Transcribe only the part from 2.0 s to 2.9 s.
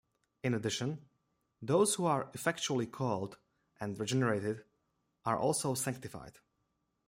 are effectually